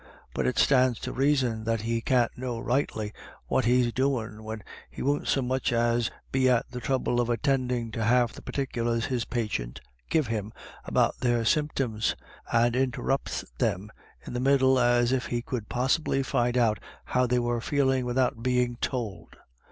[0.33, 3.13] But it stands to reason that he can't know rightly
[3.45, 7.91] what he's doing, when he won't so much as be at the trouble of attending
[7.91, 9.79] to half the particulars his patients
[10.09, 10.53] give him
[10.85, 11.37] about r THUNDER IN THE AIR.
[11.37, 12.15] 195 their symptoms,
[12.51, 13.91] and interrupts them
[14.25, 18.41] in the middle, as if he could possibly find out how they were feeling without
[18.41, 19.35] being told.